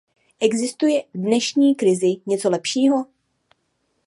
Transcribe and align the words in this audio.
Existuje 0.39 1.01
v 1.13 1.17
dnešní 1.17 1.75
krizi 1.75 2.07
něco 2.25 2.49
lepšího? 2.49 3.05